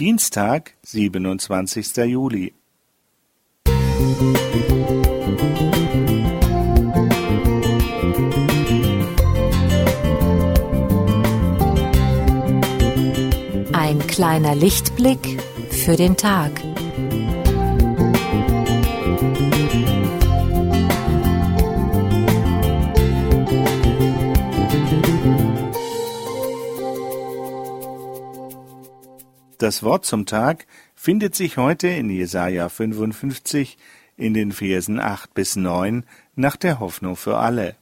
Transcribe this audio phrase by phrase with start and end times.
[0.00, 1.94] Dienstag, 27.
[2.06, 2.54] Juli.
[13.74, 16.69] Ein kleiner Lichtblick für den Tag.
[29.60, 33.76] Das Wort zum Tag findet sich heute in Jesaja 55
[34.16, 36.04] in den Versen 8 bis 9
[36.34, 37.76] nach der Hoffnung für alle.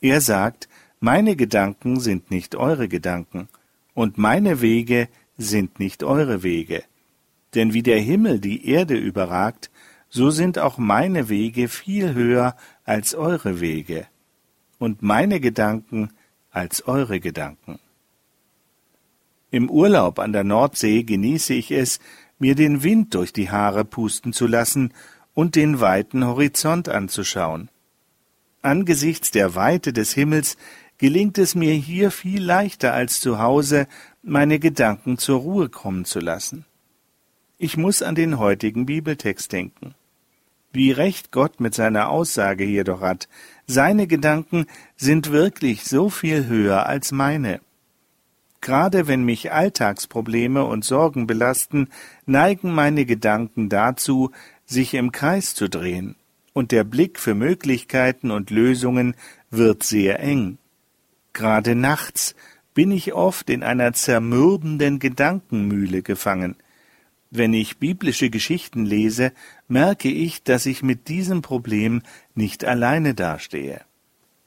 [0.00, 0.68] Er sagt,
[1.00, 3.48] meine Gedanken sind nicht eure Gedanken
[3.92, 6.84] und meine Wege sind nicht eure Wege.
[7.56, 9.72] Denn wie der Himmel die Erde überragt,
[10.08, 12.54] so sind auch meine Wege viel höher
[12.84, 14.06] als eure Wege
[14.78, 16.12] und meine Gedanken
[16.52, 17.80] als eure Gedanken.
[19.56, 21.98] Im Urlaub an der Nordsee genieße ich es,
[22.38, 24.92] mir den Wind durch die Haare pusten zu lassen
[25.32, 27.70] und den weiten Horizont anzuschauen.
[28.60, 30.58] Angesichts der Weite des Himmels
[30.98, 33.88] gelingt es mir hier viel leichter als zu Hause,
[34.22, 36.66] meine Gedanken zur Ruhe kommen zu lassen.
[37.56, 39.94] Ich muss an den heutigen Bibeltext denken.
[40.70, 43.26] Wie recht Gott mit seiner Aussage jedoch hat,
[43.66, 47.60] seine Gedanken sind wirklich so viel höher als meine.
[48.60, 51.88] Gerade wenn mich Alltagsprobleme und Sorgen belasten,
[52.24, 54.30] neigen meine Gedanken dazu,
[54.64, 56.16] sich im Kreis zu drehen,
[56.52, 59.14] und der Blick für Möglichkeiten und Lösungen
[59.50, 60.58] wird sehr eng.
[61.32, 62.34] Gerade nachts
[62.74, 66.56] bin ich oft in einer zermürbenden Gedankenmühle gefangen.
[67.30, 69.32] Wenn ich biblische Geschichten lese,
[69.68, 72.02] merke ich, dass ich mit diesem Problem
[72.34, 73.82] nicht alleine dastehe.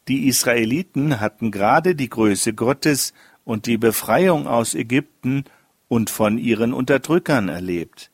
[0.07, 3.13] Die Israeliten hatten gerade die Größe Gottes
[3.49, 5.43] und die Befreiung aus Ägypten
[5.87, 8.11] und von ihren Unterdrückern erlebt.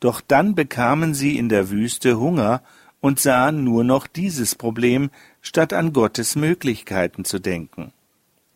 [0.00, 2.60] Doch dann bekamen sie in der Wüste Hunger
[2.98, 5.10] und sahen nur noch dieses Problem,
[5.42, 7.92] statt an Gottes Möglichkeiten zu denken.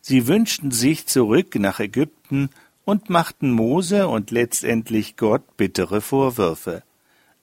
[0.01, 2.51] Sie wünschten sich zurück nach Ägypten
[2.85, 6.83] und machten Mose und letztendlich Gott bittere Vorwürfe.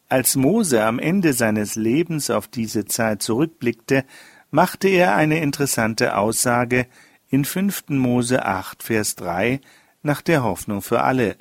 [0.10, 4.04] Als Mose am Ende seines Lebens auf diese Zeit zurückblickte,
[4.52, 6.88] machte er eine interessante Aussage,
[7.36, 7.90] in 5.
[7.90, 9.60] Mose 8, Vers 3
[10.04, 11.36] nach der Hoffnung für alle.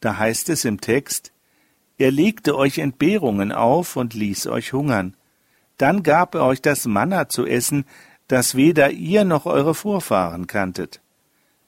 [0.00, 1.32] Da heißt es im Text,
[1.96, 5.16] er legte euch Entbehrungen auf und ließ euch hungern.
[5.78, 7.86] Dann gab er euch das Manna zu essen,
[8.28, 11.00] das weder ihr noch eure Vorfahren kanntet.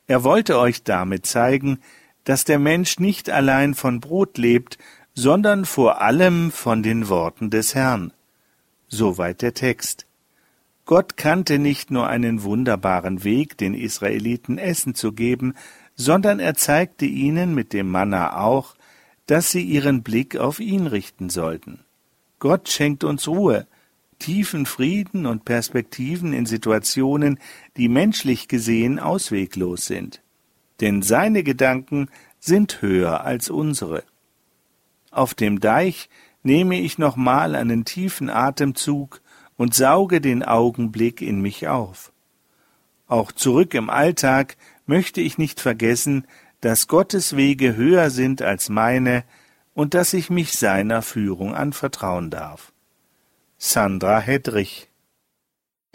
[0.06, 1.78] Er wollte euch damit zeigen,
[2.24, 4.76] dass der Mensch nicht allein von Brot lebt,
[5.14, 8.12] sondern vor allem von den Worten des Herrn.
[8.88, 10.07] Soweit der Text.
[10.88, 15.52] Gott kannte nicht nur einen wunderbaren Weg, den Israeliten Essen zu geben,
[15.96, 18.74] sondern er zeigte ihnen mit dem Manna auch,
[19.26, 21.80] dass sie ihren Blick auf ihn richten sollten.
[22.38, 23.66] Gott schenkt uns Ruhe,
[24.18, 27.38] tiefen Frieden und Perspektiven in Situationen,
[27.76, 30.22] die menschlich gesehen ausweglos sind.
[30.80, 32.08] Denn seine Gedanken
[32.40, 34.04] sind höher als unsere.
[35.10, 36.08] Auf dem Deich
[36.42, 39.20] nehme ich nochmal einen tiefen Atemzug
[39.58, 42.12] und sauge den Augenblick in mich auf.
[43.06, 46.26] Auch zurück im Alltag möchte ich nicht vergessen,
[46.62, 49.24] dass Gottes Wege höher sind als meine
[49.74, 52.72] und dass ich mich seiner Führung anvertrauen darf.
[53.58, 54.88] Sandra Hedrich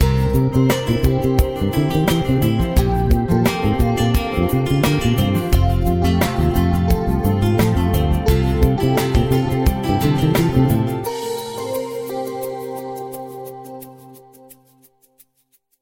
[0.00, 0.93] Musik